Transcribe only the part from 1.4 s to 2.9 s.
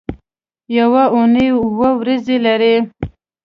اووه ورځې لري